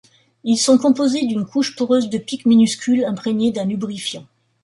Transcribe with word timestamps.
Ils 0.43 0.57
sont 0.57 0.79
composés 0.79 1.27
d'une 1.27 1.45
couche 1.45 1.75
poreuse 1.75 2.09
de 2.09 2.17
pics 2.17 2.47
minuscules 2.47 3.05
imprégnée 3.05 3.51
d'un 3.51 3.65
lubrifiant. 3.65 4.25